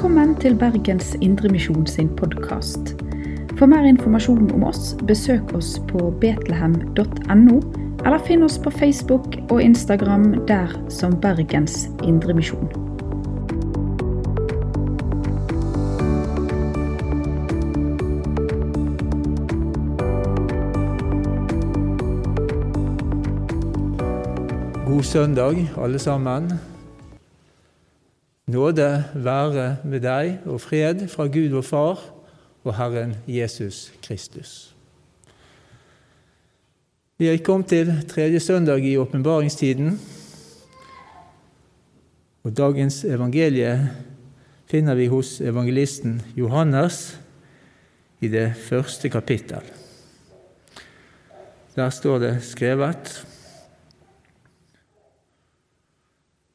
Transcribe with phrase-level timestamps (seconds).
[0.00, 2.94] Velkommen til Bergens Indremisjon sin podkast.
[3.58, 7.58] For mer informasjon om oss, besøk oss på betlehem.no,
[8.06, 12.64] eller finn oss på Facebook og Instagram der som Bergens Indremisjon.
[24.88, 26.52] God søndag, alle sammen.
[28.50, 32.00] Nåde være med deg og fred fra Gud vår Far
[32.66, 34.72] og Herren Jesus Kristus.
[37.20, 40.00] Vi er kommet til tredje søndag i åpenbaringstiden.
[42.42, 43.74] Og dagens evangelie
[44.66, 47.20] finner vi hos evangelisten Johannes
[48.20, 49.62] i det første kapittel.
[51.76, 53.26] Der står det skrevet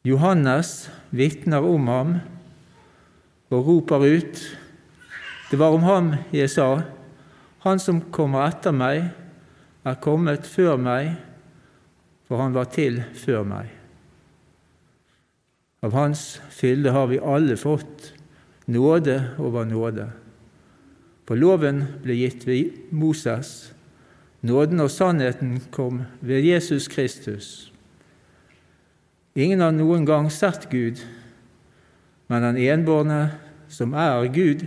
[0.05, 2.11] Johannes vitner om ham
[3.49, 4.41] og roper ut
[5.49, 6.83] Det var om ham jeg sa,
[7.65, 9.07] Han som kommer etter meg,
[9.85, 11.15] er kommet før meg,
[12.25, 13.69] for han var til før meg.
[15.85, 18.11] Av hans fylde har vi alle fått
[18.69, 20.09] nåde over nåde.
[21.25, 23.71] For loven ble gitt ved Moses,
[24.45, 27.71] nåden og sannheten kom ved Jesus Kristus.
[29.35, 31.01] Ingen har noen gang sett Gud,
[32.31, 33.19] men den enbårne
[33.67, 34.63] som er Gud,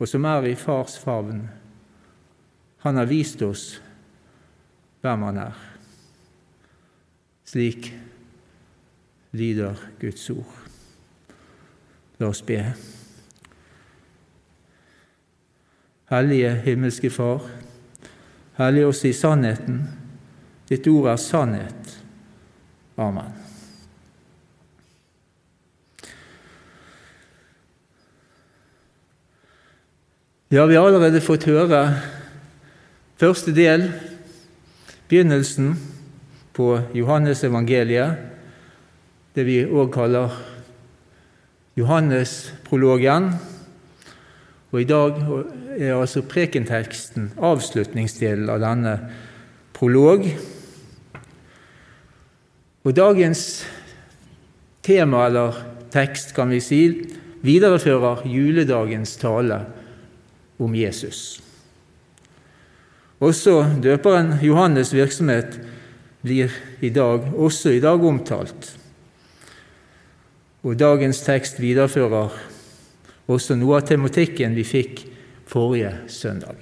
[0.00, 1.44] og som er i Fars favn,
[2.84, 3.66] han har vist oss
[5.04, 5.60] hvem han er.
[7.44, 7.92] Slik
[9.36, 10.58] lyder Guds ord.
[12.18, 12.58] La oss be.
[16.08, 17.44] Hellige himmelske Far,
[18.56, 19.82] hellig oss i sannheten.
[20.68, 21.96] Ditt ord er sannhet.
[22.96, 23.43] Amen.
[30.52, 31.78] Ja, vi har allerede fått høre
[33.16, 33.86] første del,
[35.08, 35.70] begynnelsen
[36.52, 38.18] på Johannes-evangeliet,
[39.32, 40.34] det vi òg kaller
[41.80, 43.30] Johannes-prologen.
[44.68, 45.22] Og I dag
[45.78, 48.92] er altså prekenteksten avslutningsdelen av denne
[49.72, 50.26] prolog.
[52.84, 53.46] Og dagens
[54.84, 55.56] tema, eller
[55.88, 56.82] tekst, kan vi si,
[57.40, 59.62] viderefører juledagens tale
[60.58, 61.40] om Jesus.
[63.20, 65.60] Også døperen Johannes' virksomhet
[66.24, 68.70] blir i dag, også i dag omtalt.
[70.64, 72.32] Og dagens tekst viderefører
[73.28, 75.04] også noe av tematikken vi fikk
[75.48, 76.56] forrige søndag.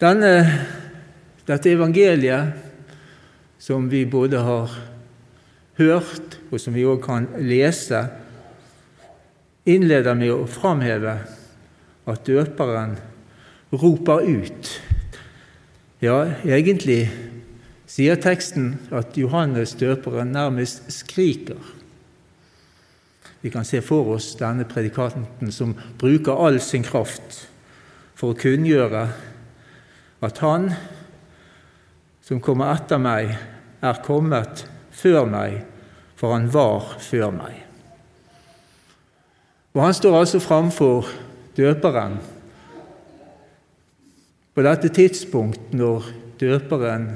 [0.00, 0.32] Denne,
[1.48, 2.52] dette evangeliet,
[3.58, 4.72] som vi både har
[5.80, 8.02] hørt, og som vi òg kan lese,
[9.66, 11.18] innleder med å framheve
[12.06, 12.96] at døperen
[13.74, 14.70] roper ut.
[16.02, 17.08] Ja, egentlig
[17.90, 21.58] sier teksten at Johannes døperen nærmest skriker.
[23.42, 27.44] Vi kan se for oss denne predikanten som bruker all sin kraft
[28.16, 29.04] for å kunngjøre
[30.26, 30.70] at han
[32.26, 33.36] som kommer etter meg,
[33.84, 35.60] er kommet før meg,
[36.18, 37.65] for han var før meg.
[39.76, 41.04] Og han står altså framfor
[41.56, 42.16] døperen
[44.56, 46.06] på dette tidspunkt når
[46.40, 47.10] døperen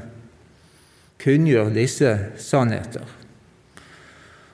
[1.23, 3.07] kunngjør disse sannheter.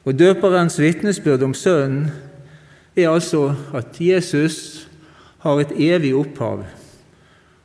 [0.06, 2.12] Og Døperens vitnesbyrd om Sønnen
[2.94, 4.86] er altså at Jesus
[5.42, 6.62] har et evig opphav.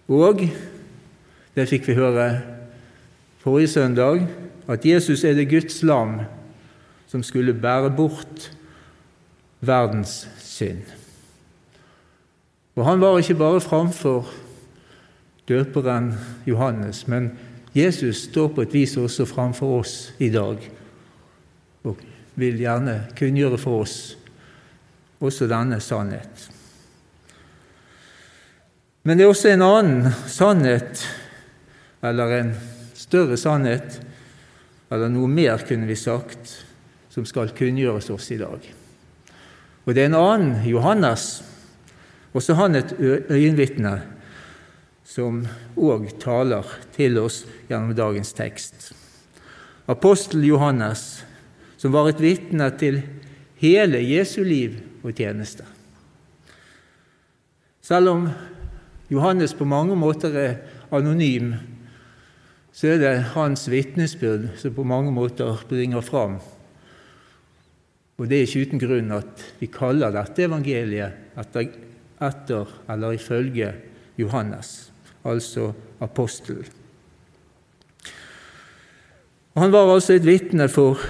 [0.09, 0.41] Og
[1.55, 2.25] det fikk vi høre
[3.43, 4.25] forrige søndag,
[4.67, 6.23] at Jesus er det Guds lam
[7.07, 8.49] som skulle bære bort
[9.61, 10.83] verdens synd.
[12.75, 14.29] Og han var ikke bare framfor
[15.47, 16.13] døperen
[16.47, 17.31] Johannes, men
[17.75, 20.59] Jesus står på et vis også framfor oss i dag
[21.83, 22.01] og
[22.35, 23.95] vil gjerne kunngjøre for oss
[25.21, 26.49] også denne sannhet.
[29.03, 31.01] Men det er også en annen sannhet,
[32.05, 32.51] eller en
[32.93, 33.97] større sannhet,
[34.91, 36.53] eller noe mer, kunne vi sagt,
[37.09, 38.67] som skal kunngjøres oss i dag.
[39.91, 41.41] Og det er en annen, Johannes,
[42.31, 42.93] også han et
[43.27, 43.97] øyenvitne,
[45.03, 45.41] som
[45.75, 48.93] òg taler til oss gjennom dagens tekst.
[49.91, 51.25] Apostel Johannes,
[51.75, 53.01] som var et vitne til
[53.59, 55.67] hele Jesu liv og tjeneste.
[57.83, 58.29] Selv om
[59.11, 60.55] Johannes på mange måter er
[60.87, 61.51] anonym,
[62.71, 66.39] så er det hans vitnesbyrd som på mange måter bringer fram
[68.21, 71.71] Og det er ikke uten grunn at vi kaller dette evangeliet etter,
[72.21, 73.71] etter eller ifølge
[74.21, 74.91] Johannes,
[75.25, 75.71] altså
[76.05, 76.67] apostelen.
[79.57, 81.01] Han var altså et vitne for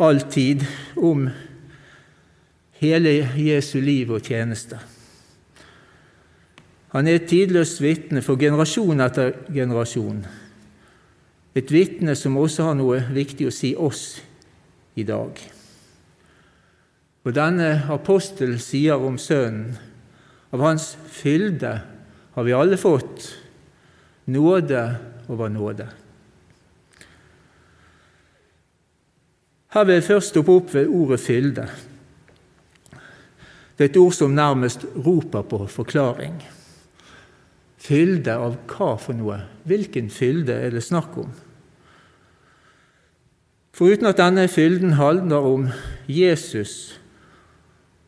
[0.00, 0.62] all tid
[0.96, 1.26] om
[2.78, 4.78] hele Jesu liv og tjeneste.
[6.94, 10.22] Han er et tidløst vitne for generasjon etter generasjon.
[11.58, 14.22] Et vitne som også har noe viktig å si oss
[14.94, 15.42] i dag.
[17.22, 19.76] Og denne apostel sier om Sønnen
[20.52, 21.72] av hans fylde
[22.34, 23.28] har vi alle fått
[24.32, 24.82] nåde
[25.30, 25.86] over nåde.
[29.72, 31.68] Her vil jeg først stoppe opp ved ordet fylde.
[33.72, 36.34] Det er et ord som nærmest roper på forklaring.
[37.82, 39.38] Fylde av hva for noe?
[39.64, 41.30] Hvilken fylde er det snakk om?
[43.72, 45.64] Foruten at denne fylden handler om
[46.04, 47.00] Jesus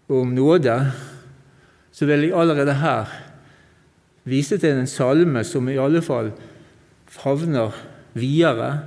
[0.09, 0.93] om nåde,
[1.93, 3.13] så vil jeg allerede her
[4.25, 6.33] vise til en salme som i alle fall
[7.09, 7.75] favner
[8.15, 8.81] videre,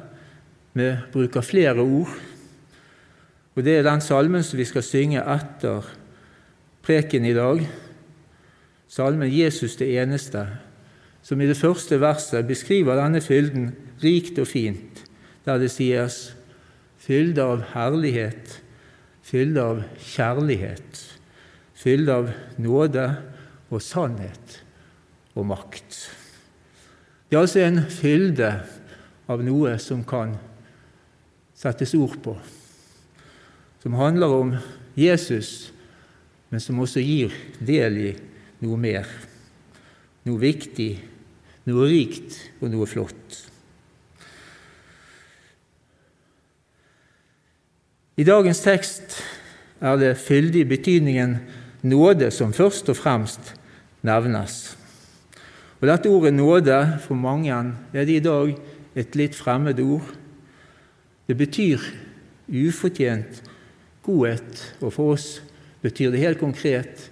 [0.78, 2.12] vi bruker flere ord.
[3.56, 5.86] Og Det er den salmen som vi skal synge etter
[6.86, 7.64] preken i dag.
[8.88, 10.48] Salmen 'Jesus det eneste',
[11.24, 15.04] som i det første verset beskriver denne fylden rikt og fint,
[15.46, 16.36] der det sies
[16.98, 18.62] fylde av herlighet,
[19.28, 21.02] fylde av kjærlighet,
[21.78, 22.30] fylde av
[22.64, 23.08] nåde
[23.68, 24.60] og sannhet
[25.36, 25.98] og makt.
[27.28, 28.52] Det er altså en fylde
[29.28, 30.38] av noe som kan
[31.58, 32.38] settes ord på,
[33.84, 34.56] som handler om
[34.98, 35.74] Jesus,
[36.50, 38.10] men som også gir del i
[38.64, 39.10] noe mer,
[40.24, 40.92] noe viktig
[41.68, 43.42] noe rikt og noe flott.
[48.18, 49.20] I dagens tekst
[49.78, 51.36] er det fyldig betydningen
[51.86, 53.52] nåde som først og fremst
[54.02, 54.56] nevnes.
[55.78, 58.56] Og Dette ordet nåde for mange er det i dag
[58.98, 60.08] et litt fremmed ord.
[61.30, 61.84] Det betyr
[62.50, 63.44] ufortjent
[64.02, 65.28] godhet, og for oss
[65.86, 67.12] betyr det helt konkret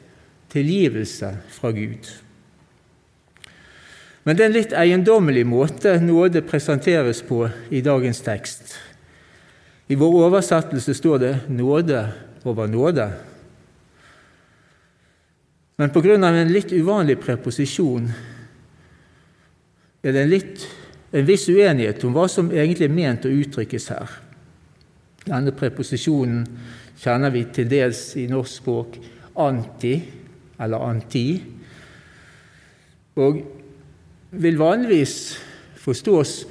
[0.49, 2.09] tilgivelse fra Gud.
[4.25, 8.73] Men det er en litt eiendommelig måte nåde presenteres på i dagens tekst.
[9.87, 12.11] I vår oversettelse står det 'nåde
[12.45, 13.11] over nåde'.
[15.77, 18.11] Men av en litt uvanlig preposisjon
[20.03, 20.67] er det en, litt,
[21.11, 24.11] en viss uenighet om hva som egentlig er ment å uttrykkes her.
[25.25, 26.45] Denne preposisjonen
[27.01, 28.99] kjenner vi til dels i norsk språk
[29.35, 29.95] anti
[30.59, 31.43] eller anti.
[33.15, 33.41] Og
[34.31, 35.37] vil vanligvis
[35.75, 36.45] forstås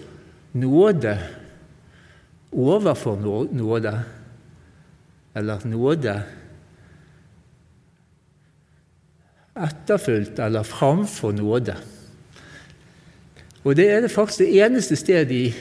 [0.52, 1.18] nåde
[2.54, 3.18] overfor
[3.52, 3.94] nåde,
[5.34, 6.22] eller nåde
[9.54, 11.76] etterfulgt eller framfor nåde.
[13.64, 15.54] Og Det er det faktisk det eneste stedet i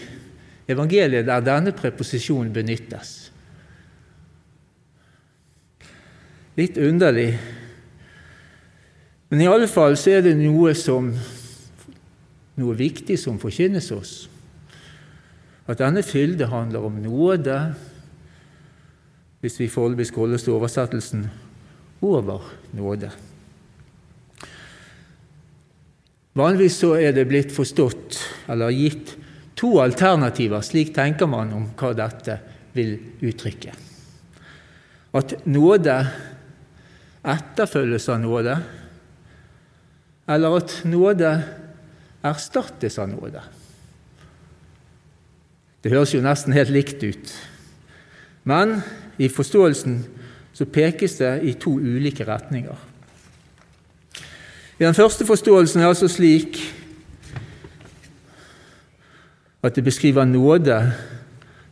[0.68, 3.32] evangeliet der denne preposisjonen benyttes.
[6.58, 7.40] Litt underlig,
[9.30, 11.08] men i alle fall så er det noe som
[12.56, 14.12] noe viktig som forkynnes oss.
[15.68, 17.58] At denne fylde handler om nåde,
[19.44, 21.24] hvis vi foreløpig skal holde oss til oversettelsen
[22.04, 23.12] over nåde.
[26.34, 28.18] Vanligvis så er det blitt forstått
[28.52, 29.14] eller gitt
[29.60, 30.64] to alternativer.
[30.66, 32.40] Slik tenker man om hva dette
[32.74, 33.76] vil uttrykke.
[35.14, 35.98] At nåde
[37.24, 38.56] etterfølges av nåde,
[40.28, 41.34] eller at nåde
[42.26, 43.44] erstattes av nåde.
[45.84, 47.32] Det høres jo nesten helt likt ut,
[48.48, 48.78] men
[49.20, 49.98] i forståelsen
[50.56, 52.78] så pekes det i to ulike retninger.
[54.80, 56.58] I Den første forståelsen er altså slik
[59.64, 60.80] at det beskriver nåde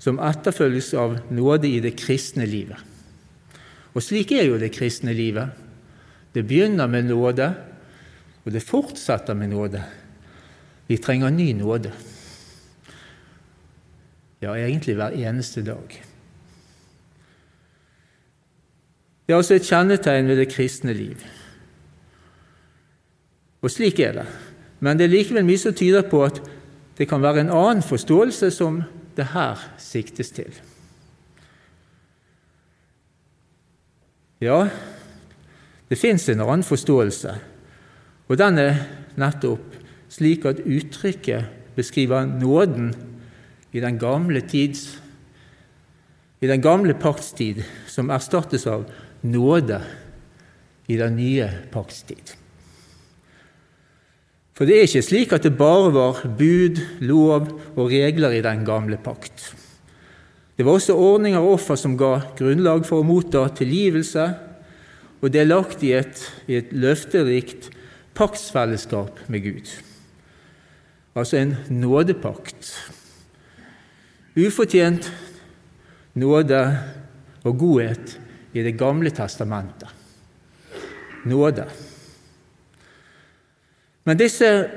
[0.02, 2.78] som etterfølges av nåde i det kristne livet.
[3.94, 5.52] Og slik er jo det kristne livet.
[6.34, 7.52] Det begynner med nåde,
[8.46, 9.84] og det fortsetter med nåde.
[10.88, 11.92] Vi trenger ny nåde.
[14.42, 16.02] Ja, egentlig hver eneste dag.
[19.28, 21.22] Det er altså et kjennetegn ved det kristne liv.
[23.62, 24.26] Og slik er det.
[24.80, 26.42] Men det er likevel mye som tyder på at
[26.98, 28.82] det kan være en annen forståelse som
[29.18, 30.50] det her siktes til.
[34.42, 34.66] Ja,
[35.90, 37.36] det fins en annen forståelse,
[38.28, 38.80] og den er
[39.22, 39.76] nettopp
[40.10, 41.46] slik at uttrykket
[41.76, 42.90] beskriver nåden
[43.72, 44.90] i den gamle tids
[46.42, 48.88] i den gamle paktstid som erstattes av
[49.22, 49.78] nåde
[50.90, 52.32] i den nye paktstid.
[54.58, 58.66] For det er ikke slik at det bare var bud, lov og regler i den
[58.66, 59.52] gamle pakt.
[60.58, 64.26] Det var også ordninger og offer som ga grunnlag for å motta tilgivelse
[65.22, 67.70] og delaktighet i et løfterikt
[68.18, 69.70] paktsfellesskap med Gud.
[71.14, 72.74] Altså en nådepakt.
[74.36, 75.12] Ufortjent
[76.16, 76.78] nåde
[77.44, 78.20] og godhet
[78.54, 79.90] i Det gamle testamentet.
[81.26, 81.66] Nåde.
[84.04, 84.70] Men disse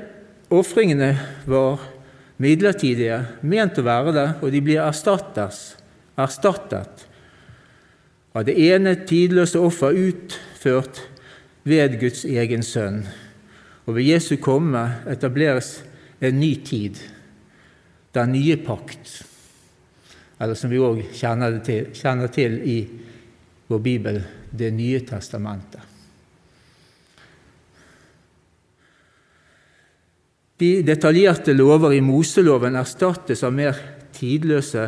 [0.49, 1.79] ofringene var
[2.37, 7.07] midlertidige, ment å være det, og de blir erstattet
[8.35, 11.01] av det ene tidløse offer utført
[11.63, 13.05] ved Guds egen sønn.
[13.87, 15.83] Og ved Jesu komme etableres
[16.19, 16.99] en ny tid,
[18.15, 19.23] den nye pakt,
[20.39, 21.59] eller som vi òg kjenner,
[21.95, 22.79] kjenner til i
[23.67, 24.23] vår bibel,
[24.55, 25.81] Det nye testamentet.
[30.55, 33.75] De detaljerte lover i Moseloven erstattes av mer
[34.15, 34.85] tidløse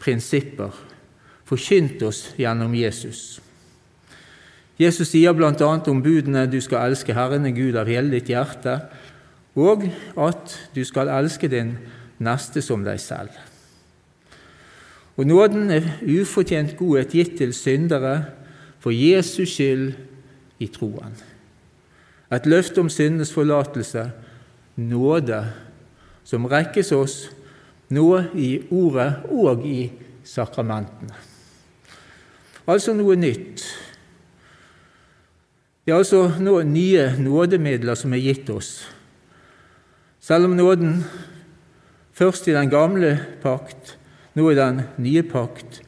[0.00, 0.74] prinsipper,
[1.48, 3.40] forkynt oss gjennom Jesus.
[4.76, 5.70] Jesus sier bl.a.
[5.88, 8.80] om budene 'du skal elske Herren Gud av hele ditt hjerte',
[9.56, 11.78] og at 'du skal elske din
[12.18, 13.49] neste som deg selv'.
[15.20, 18.22] Og nåden er ufortjent godhet gitt til syndere
[18.80, 19.90] for Jesus skyld
[20.64, 21.12] i troen.
[22.32, 24.06] Et løfte om syndenes forlatelse
[24.80, 25.42] nåde
[26.24, 27.18] som rekkes oss
[27.92, 29.90] nå i ordet og i
[30.24, 31.12] sakramentene.
[32.64, 33.68] Altså noe nytt.
[35.84, 38.86] Det er altså nå nye nådemidler som er gitt oss.
[40.16, 41.02] Selv om nåden
[42.16, 43.98] først i den gamle pakt,
[44.34, 45.80] nå i den nye pakt,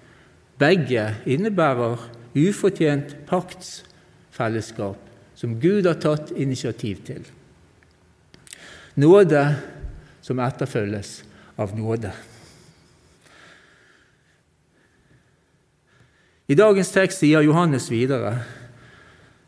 [0.59, 2.01] begge innebærer
[2.39, 4.99] ufortjent paktsfellesskap
[5.35, 7.25] som Gud har tatt initiativ til.
[8.95, 9.43] Nåde
[10.23, 11.23] som etterfølges
[11.59, 12.13] av nåde.
[16.47, 18.43] I dagens tekst sier Johannes videre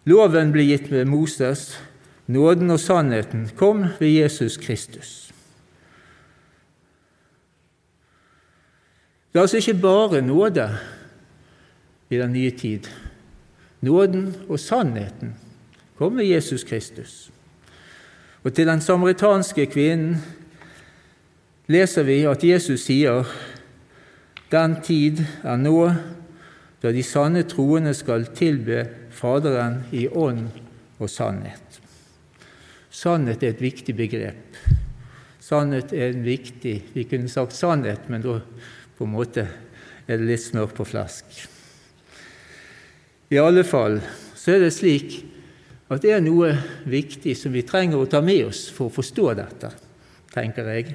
[0.09, 1.71] Loven ble gitt med Moses,
[2.29, 5.34] nåden og sannheten kom ved Jesus Kristus.
[9.35, 10.69] Det er altså ikke bare nåde
[12.11, 12.87] i den nye tid.
[13.81, 15.35] Nåden og sannheten
[15.99, 17.33] kom med Jesus Kristus.
[18.45, 20.21] Og til den samaritanske kvinnen
[21.67, 23.27] leser vi at Jesus sier
[24.53, 25.81] den tid er nå
[26.83, 30.47] da de sanne troende skal tilbe Faderen i ånd
[30.99, 31.81] og sannhet.
[32.91, 34.63] Sannhet er et viktig begrep.
[35.43, 38.39] Sannhet er en viktig Vi kunne sagt sannhet, men da
[38.99, 39.47] på en måte
[40.07, 41.25] er det litt smør på flask.
[43.33, 43.99] I alle fall
[44.37, 45.17] så er det slik
[45.93, 46.53] at det er noe
[46.89, 49.71] viktig som vi trenger å ta med oss for å forstå dette,
[50.35, 50.95] tenker jeg.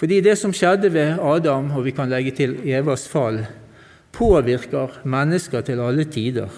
[0.00, 3.42] Fordi det som skjedde ved Adam, og vi kan legge til Evas fall,
[4.16, 6.48] påvirker mennesker til alle tider.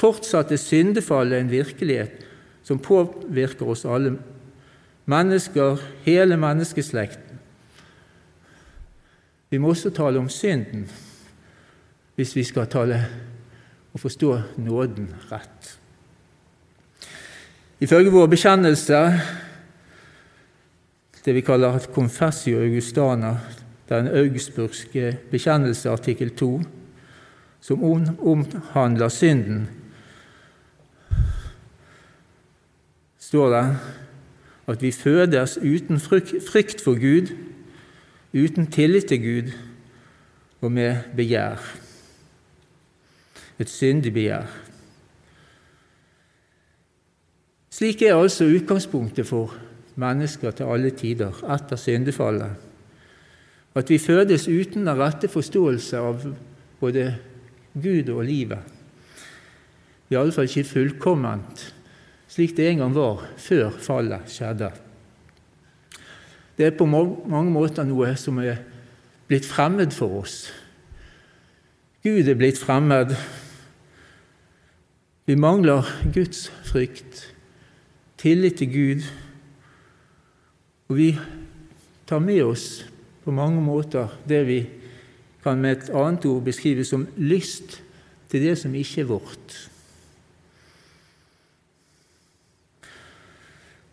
[0.00, 2.24] Fortsatt er syndefallet en virkelighet
[2.64, 4.16] som påvirker oss alle
[5.04, 7.23] mennesker, hele menneskeslekten.
[9.50, 10.88] Vi må også tale om synden
[12.14, 13.00] hvis vi skal tale
[13.92, 15.78] og forstå nåden rett.
[17.80, 19.00] Ifølge vår bekjennelse,
[21.24, 23.36] det vi kaller confessio augustana,
[23.88, 26.62] den augsburgske bekjennelse artikkel 2,
[27.60, 29.68] som omhandler synden,
[33.18, 33.64] står det
[34.66, 37.34] at vi fødes uten frykt for Gud,
[38.34, 39.54] uten tillit til Gud
[40.60, 41.62] og med begjær
[43.58, 44.48] et syndig begjær.
[47.74, 49.54] Slik er altså utgangspunktet for
[49.98, 52.54] mennesker til alle tider etter syndefallet.
[53.74, 56.22] At vi fødes uten den rette forståelse av
[56.80, 57.08] både
[57.74, 58.62] Gud og livet.
[60.12, 61.64] Iallfall ikke fullkomment,
[62.30, 64.70] slik det en gang var før fallet skjedde.
[66.58, 68.60] Det er på mange måter noe som er
[69.26, 70.52] blitt fremmed for oss.
[72.04, 73.16] Gud er blitt fremmed
[75.24, 77.34] vi mangler Guds frykt,
[78.20, 79.06] tillit til Gud,
[80.88, 81.14] og vi
[82.06, 82.84] tar med oss
[83.24, 84.58] på mange måter det vi
[85.42, 87.80] kan med et annet ord beskrive som lyst
[88.28, 89.56] til det som ikke er vårt.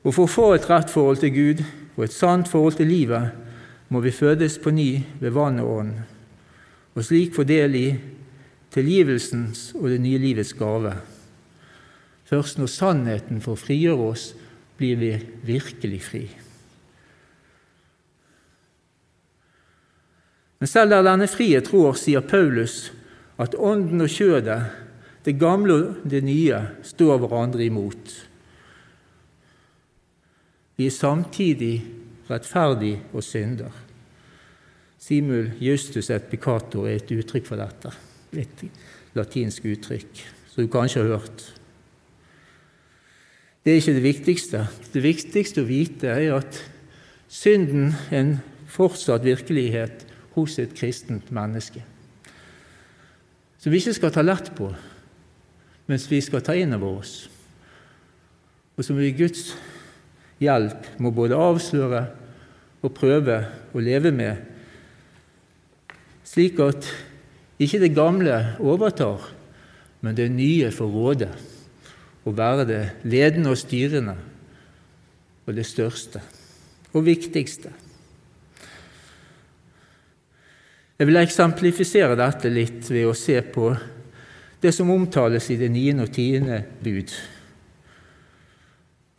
[0.04, 1.64] Og For å få et rett forhold til Gud
[2.02, 3.30] og et sant forhold til livet
[3.94, 5.94] må vi fødes på ny ved vann og ånd.
[6.96, 8.00] og slik få del i
[8.74, 10.92] tilgivelsens og det nye livets gave.
[12.26, 14.34] Først når sannheten får frigjøre oss,
[14.78, 15.12] blir vi
[15.46, 16.24] virkelig fri.
[20.60, 22.92] Men selv der denne frihet rår, sier Paulus
[23.38, 24.60] at ånden og kjødet,
[25.24, 28.31] det gamle og det nye, står hverandre imot.
[30.78, 31.76] Vi er samtidig
[32.30, 33.72] rettferdig og synder.
[35.02, 37.92] Simul justus et picator er et uttrykk for dette.
[38.38, 38.64] Et
[39.18, 41.44] latinsk uttrykk som du kanskje har hørt.
[43.64, 44.62] Det er ikke det viktigste.
[44.94, 46.62] Det viktigste å vite er at
[47.32, 48.34] synden er en
[48.72, 51.84] fortsatt virkelighet hos et kristent menneske.
[53.62, 54.72] Som vi ikke skal ta lett på,
[55.92, 57.16] mens vi skal ta inn over oss.
[58.78, 59.52] Og som vi Guds
[60.42, 62.02] hjelp må både avsløre
[62.82, 63.38] og prøve
[63.72, 64.40] å leve med,
[66.26, 66.88] slik at
[67.62, 69.22] ikke det gamle overtar,
[70.02, 71.30] men det nye får råde
[72.26, 74.16] å være det ledende og styrende
[75.46, 76.22] og det største
[76.92, 77.72] og viktigste.
[80.98, 83.72] Jeg vil eksemplifisere dette litt ved å se på
[84.62, 87.14] det som omtales i det niende og tiende bud.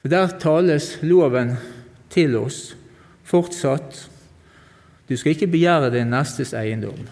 [0.03, 1.55] For Der tales loven
[2.11, 2.75] til oss
[3.23, 4.09] fortsatt.
[5.07, 7.07] Du skal ikke begjære din nestes eiendom.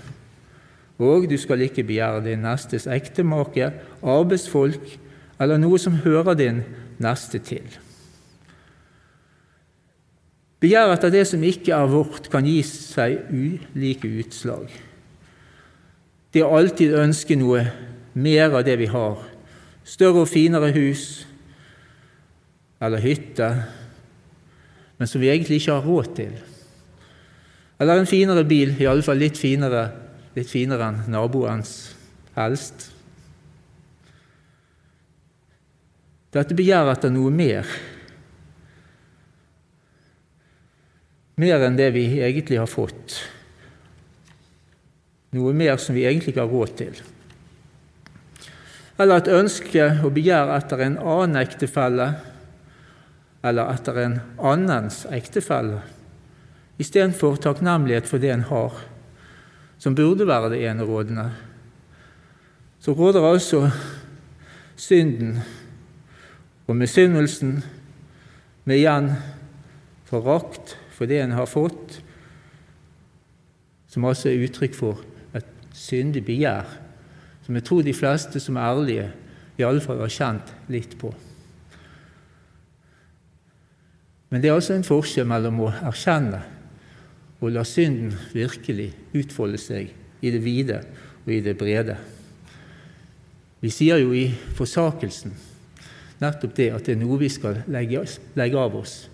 [0.98, 3.70] Og du skal ikke begjære din nestes ektemake,
[4.02, 4.98] arbeidsfolk
[5.40, 6.60] eller noe som hører din
[6.98, 7.78] neste til.
[10.60, 14.66] Begjær etter det som ikke er vårt, kan gi seg ulike utslag.
[16.34, 17.64] Det å alltid ønske noe
[18.12, 19.22] mer av det vi har,
[19.86, 21.22] større og finere hus
[22.80, 23.48] eller hytte,
[24.96, 26.32] men som vi egentlig ikke har råd til.
[27.80, 29.86] Eller en finere bil, iallfall litt finere,
[30.36, 31.74] litt finere enn naboens,
[32.36, 32.90] helst.
[36.30, 37.68] Dette begjæret etter noe mer.
[41.40, 43.16] Mer enn det vi egentlig har fått.
[45.36, 47.00] Noe mer som vi egentlig ikke har råd til.
[49.00, 52.10] Eller et ønske og begjær etter en annen ektefelle
[53.42, 55.80] eller etter en annens ektefelle,
[56.80, 58.76] istedenfor takknemlighet for det en har,
[59.80, 61.30] som burde være det enerådende.
[62.80, 63.70] Så råder altså
[64.76, 65.40] synden
[66.66, 67.64] og misunnelsen,
[68.64, 69.08] med igjen
[70.04, 71.96] forakt for det en har fått,
[73.88, 75.00] som altså er uttrykk for
[75.34, 76.68] et syndig begjær,
[77.46, 79.08] som jeg tror de fleste som er ærlige,
[79.58, 81.10] i alle fall har kjent litt på.
[84.30, 86.40] Men det er altså en forskjell mellom å erkjenne
[87.40, 89.90] og la synden virkelig utfolde seg
[90.20, 90.80] i det vide
[91.24, 91.96] og i det brede.
[93.60, 95.34] Vi sier jo i forsakelsen
[96.20, 98.04] nettopp det at det er noe vi skal legge,
[98.60, 99.08] av oss.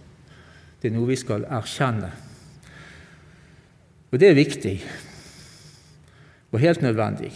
[0.80, 2.10] Det er noe vi skal erkjenne.
[4.10, 4.76] Og det er viktig
[6.52, 7.32] og helt nødvendig.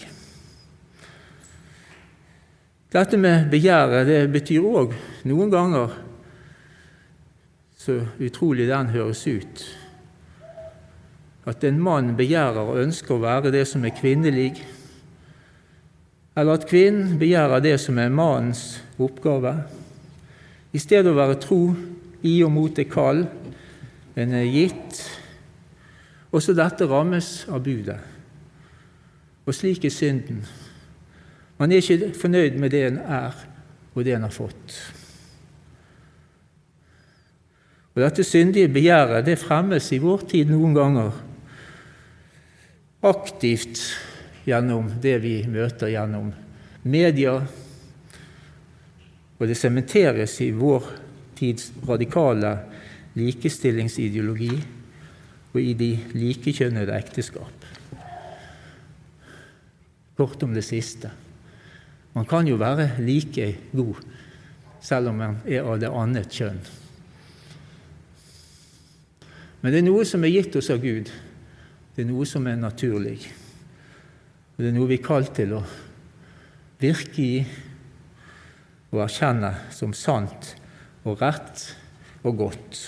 [2.90, 4.94] Dette med begjæret det betyr òg
[5.30, 5.92] noen ganger,
[7.90, 9.62] så utrolig den høres ut,
[11.48, 14.52] at en mann begjærer og ønsker å være det som er kvinnelig,
[16.38, 19.56] eller at kvinnen begjærer det som er mannens oppgave.
[20.70, 21.62] I stedet å være tro
[22.22, 23.24] i og mot det kall
[24.20, 25.00] en er gitt.
[26.30, 27.98] Også dette rammes av budet.
[29.42, 30.44] Og slik er synden.
[31.58, 33.34] Man er ikke fornøyd med det en er,
[33.96, 34.78] og det en har fått.
[37.94, 41.16] Og Dette syndige begjæret det fremmes i vår tid noen ganger
[43.02, 43.80] aktivt
[44.44, 46.30] gjennom det vi møter gjennom
[46.84, 47.38] media,
[49.40, 50.90] og det sementeres i vår
[51.38, 52.52] tids radikale
[53.16, 54.52] likestillingsideologi
[55.50, 57.64] og i de likekjønnede ekteskap.
[60.20, 61.08] Kort om det siste.
[62.12, 64.04] Man kan jo være like god
[64.84, 66.60] selv om man er av det annet kjønn.
[69.60, 71.10] Men det er noe som er gitt oss av Gud.
[71.94, 73.18] Det er noe som er naturlig.
[74.56, 75.64] Og det er noe vi er kalt til å
[76.80, 77.34] virke i
[78.90, 80.54] og erkjenne som sant
[81.04, 81.66] og rett
[82.24, 82.80] og godt.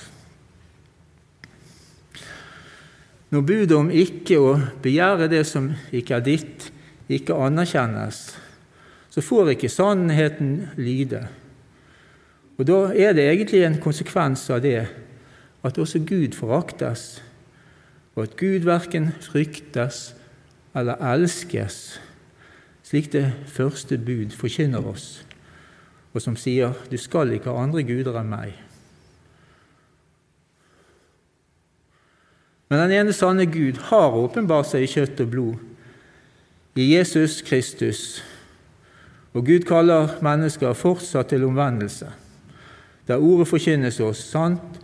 [3.32, 6.66] Når budet om ikke å begjære det som ikke er ditt,
[7.08, 8.18] ikke anerkjennes,
[9.12, 11.22] så får ikke sannheten lyde.
[12.58, 14.84] Og Da er det egentlig en konsekvens av det
[15.64, 17.24] at også Gud foraktes,
[18.14, 20.14] og at Gud verken fryktes
[20.74, 22.00] eller elskes,
[22.82, 25.26] slik det første bud forkynner oss,
[26.12, 28.58] og som sier 'du skal ikke ha andre guder enn meg'.
[32.68, 35.54] Men den ene sanne Gud har åpenbart seg i kjøtt og blod,
[36.74, 38.24] i Jesus Kristus.
[39.34, 42.08] Og Gud kaller mennesker fortsatt til omvendelse,
[43.08, 44.81] der ordet forkynnes oss sant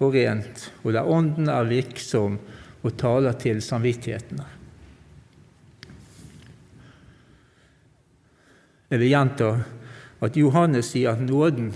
[0.00, 2.38] og rent, og der Ånden er virksom
[2.82, 4.46] og taler til samvittighetene.
[8.90, 9.50] Jeg vil gjenta
[10.24, 11.70] at Johannes sier at nåden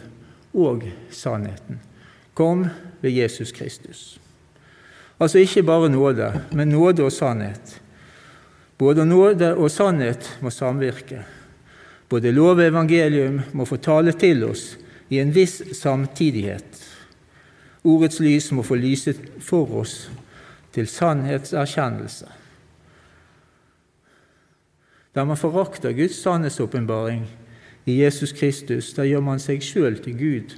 [0.55, 0.83] og
[1.15, 1.79] sannheten
[2.35, 2.67] kom
[3.03, 4.19] ved Jesus Kristus.
[5.21, 7.81] Altså ikke bare nåde, men nåde og sannhet.
[8.79, 11.23] Både nåde og sannhet må samvirke.
[12.09, 14.75] Både lov og evangelium må få tale til oss
[15.09, 16.74] i en viss samtidighet.
[17.85, 19.13] Ordets lys må få lyse
[19.45, 20.11] for oss
[20.73, 22.27] til sannhetserkjennelse.
[25.15, 27.27] Der man forakter Guds sannhetsåpenbaring
[27.87, 30.57] i Jesus Kristus, der gjør man seg sjøl til Gud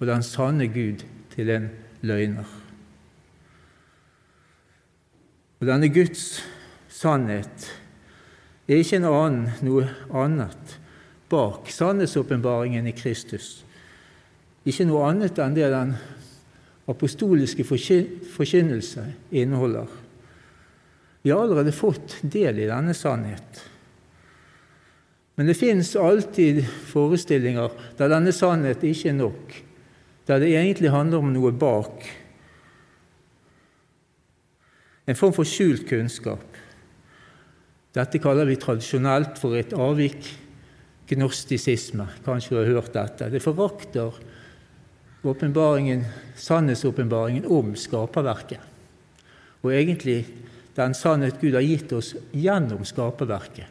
[0.00, 1.68] og den sanne Gud til en
[2.02, 2.48] løgner.
[5.60, 6.42] Og denne Guds
[6.88, 7.68] sannhet
[8.68, 10.78] er ikke noe annet, noe annet
[11.30, 13.62] bak sannhetsåpenbaringen i Kristus.
[14.64, 15.94] Ikke noe annet enn det den
[16.90, 19.86] apostoliske forkynnelse inneholder.
[21.24, 23.62] Vi har allerede fått del i denne sannhet.
[25.34, 29.56] Men det fins alltid forestillinger der denne sannhet ikke er nok,
[30.28, 32.04] der det egentlig handler om noe bak.
[35.08, 36.44] En form for skjult kunnskap.
[37.94, 40.28] Dette kaller vi tradisjonelt for et avvik,
[41.08, 42.06] gnostisisme.
[42.24, 43.28] Kanskje du har hørt dette.
[43.30, 44.16] Det forakter
[45.24, 46.04] åpenbaringen,
[46.36, 48.60] sannhetsåpenbaringen om skaperverket.
[49.64, 50.24] Og egentlig
[50.76, 53.70] den sannhet Gud har gitt oss gjennom skaperverket.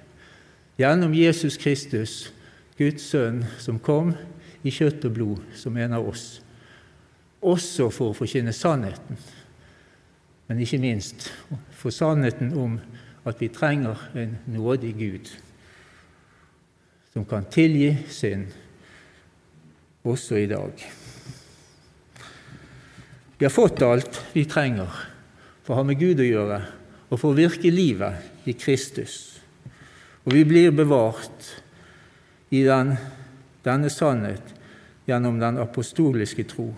[0.79, 2.31] Gjennom Jesus Kristus,
[2.77, 4.15] Guds sønn, som kom
[4.63, 6.39] i kjøtt og blod som en av oss.
[7.43, 9.19] Også for å forkynne sannheten,
[10.47, 11.29] men ikke minst
[11.77, 12.79] for sannheten om
[13.27, 15.31] at vi trenger en nådig Gud
[17.13, 18.49] som kan tilgi synd
[20.03, 20.83] også i dag.
[23.43, 24.87] Vi har fått alt vi trenger
[25.65, 26.61] for å ha med Gud å gjøre
[27.09, 29.17] og for å virke livet i Kristus.
[30.23, 31.49] Og vi blir bevart
[32.55, 32.93] i den,
[33.67, 34.55] denne sannhet
[35.11, 36.69] gjennom den apostoliske tro.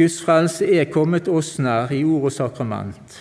[0.00, 3.20] Guds frelse er kommet oss nær i ord og sakrament.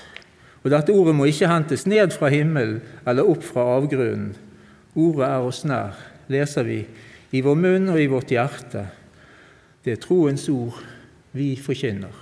[0.64, 4.32] Og dette ordet må ikke hentes ned fra himmelen eller opp fra avgrunnen.
[4.96, 6.00] Ordet er oss nær,
[6.32, 6.86] leser vi,
[7.36, 8.94] i vår munn og i vårt hjerte
[9.86, 10.80] det er troens ord
[11.36, 12.14] vi forkynner.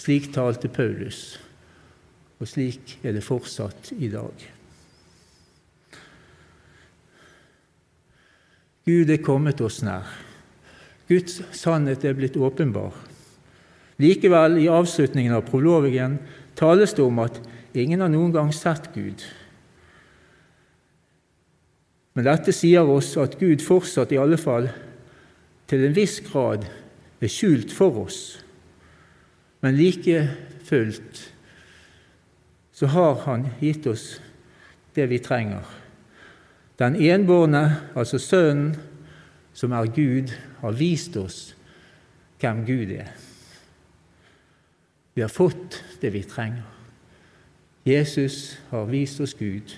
[0.00, 1.36] Slik talte Paulus,
[2.40, 4.46] og slik er det fortsatt i dag.
[8.84, 10.08] Gud er kommet oss nær.
[11.08, 12.96] Guds sannhet er blitt åpenbar.
[14.00, 16.18] Likevel, i avslutningen av prologen
[16.58, 17.38] tales det om at
[17.76, 19.20] ingen har noen gang sett Gud.
[22.14, 24.68] Men dette sier oss at Gud fortsatt i alle fall
[25.74, 26.66] til en viss grad
[27.20, 28.18] er skjult for oss,
[29.64, 30.20] men like
[30.64, 31.22] fullt
[32.74, 34.20] så har Han gitt oss
[34.94, 35.62] det vi trenger.
[36.78, 38.76] Den enbårne, altså Sønnen,
[39.54, 41.56] som er Gud, har vist oss
[42.40, 43.10] hvem Gud er.
[45.14, 46.66] Vi har fått det vi trenger.
[47.86, 49.74] Jesus har vist oss Gud.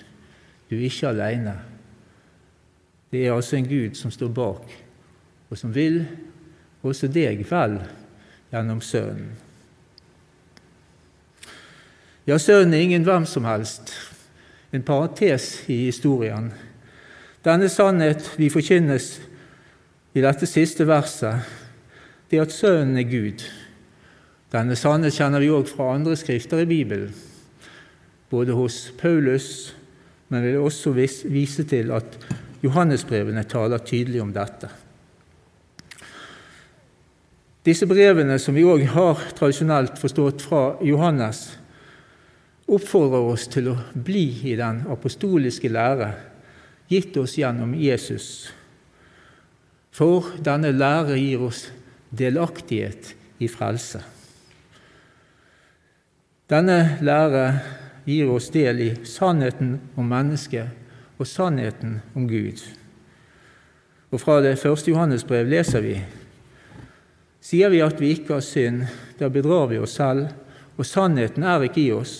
[0.69, 1.59] Du er ikke alene.
[3.11, 4.86] Det er altså en Gud som står bak
[5.49, 6.01] og som vil
[6.85, 7.77] også deg vel
[8.51, 9.35] gjennom Sønnen.
[12.27, 13.93] Ja, Sønnen er ingen hvem som helst,
[14.75, 16.51] en parentes i historien.
[17.45, 19.13] Denne sannhet vi forkynnes
[20.17, 21.47] i dette siste verset,
[22.27, 23.45] det at Sønnen er Gud.
[24.51, 27.13] Denne sannhet kjenner vi òg fra andre skrifter i Bibelen,
[28.27, 29.71] både hos Paulus,
[30.27, 32.19] men vil også vise til at
[32.63, 34.67] Johannesbrevene taler tydelig om dette.
[37.67, 41.57] Disse brevene, som vi òg har tradisjonelt forstått fra Johannes,
[42.63, 46.13] oppfordrer oss til å bli i den apostoliske lære
[46.87, 48.27] gitt oss gjennom Jesus.
[49.91, 51.65] For denne lære gir oss
[52.15, 53.09] delaktighet
[53.43, 53.99] i frelse.
[56.47, 57.43] Denne lære
[58.07, 62.63] gir oss del i sannheten om mennesket og sannheten om Gud.
[64.15, 65.97] Og Fra det første Johannesbrev leser vi
[67.47, 68.81] Sier vi at vi ikke har synd,
[69.19, 70.33] da bedrar vi oss selv,
[70.75, 72.15] og sannheten er ikke i oss.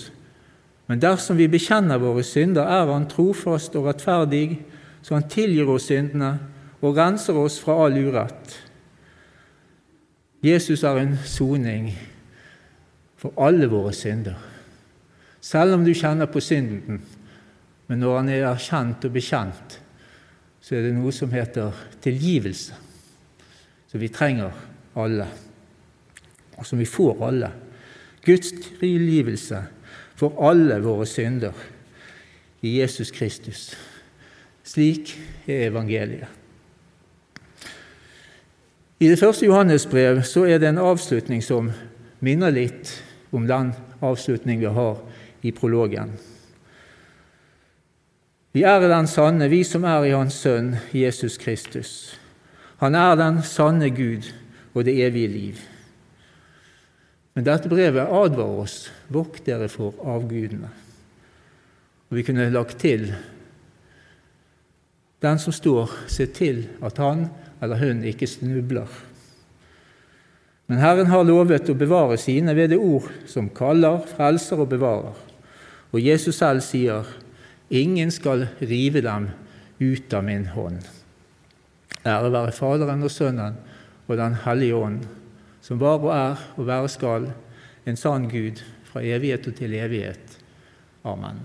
[0.87, 4.61] Men dersom vi bekjenner våre synder, er Han trofast og rettferdig,
[5.01, 6.37] så Han tilgir oss syndene
[6.81, 8.55] og renser oss fra all urett.
[10.43, 11.89] Jesus er en soning
[13.17, 14.37] for alle våre synder.
[15.41, 17.01] Selv om du kjenner på synden,
[17.87, 19.77] men når han er erkjent og bekjent,
[20.61, 22.73] så er det noe som heter tilgivelse,
[23.91, 24.51] som vi trenger
[24.97, 25.27] alle,
[26.57, 27.51] og som vi får alle.
[28.25, 29.61] Guds tilgivelse
[30.17, 31.53] for alle våre synder
[32.65, 33.69] i Jesus Kristus.
[34.67, 35.13] Slik
[35.47, 36.27] er evangeliet.
[38.99, 41.69] I det første Johannesbrev så er det en avslutning som
[42.19, 42.95] minner litt
[43.31, 43.69] om den
[44.01, 44.97] avslutning vi har
[45.45, 46.15] i prologen.
[48.57, 52.17] Vi er den sanne, vi som er i Hans Sønn Jesus Kristus.
[52.81, 54.25] Han er den sanne Gud
[54.77, 55.63] og det evige liv.
[57.33, 60.69] Men dette brevet advarer oss vokt dere for avgudene.
[62.07, 63.09] Og vi kunne lagt til
[65.21, 67.27] den som står, se til at han
[67.61, 68.89] eller hun ikke snubler.
[70.67, 75.15] Men Herren har lovet å bevare sine ved det ord som kaller, frelser og bevarer.
[75.93, 77.05] Og Jesus selv sier,
[77.69, 79.29] 'Ingen skal rive dem
[79.79, 80.85] ut av min hånd'.
[82.05, 83.55] Ære være Faderen og Sønnen
[84.07, 84.99] og Den hellige ånd,
[85.61, 87.31] som var og er og være skal,
[87.85, 90.37] en sann Gud, fra evighet og til evighet.
[91.03, 91.43] Amen.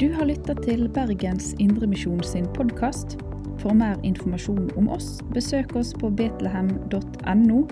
[0.00, 3.18] Du har lytta til Bergens Indremisjon sin podkast.
[3.62, 7.62] For mer informasjon om oss, besøk oss på betlehem.no,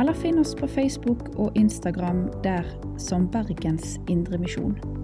[0.00, 2.64] eller finn oss på Facebook og Instagram der
[2.96, 5.01] som Bergens Indremisjon.